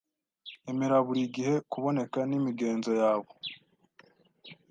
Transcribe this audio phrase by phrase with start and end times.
[0.71, 3.31] Emera buri gihe kuboneka n'imigenzo yabo